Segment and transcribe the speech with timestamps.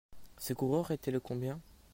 [0.39, 1.59] Ce coureur était le combien?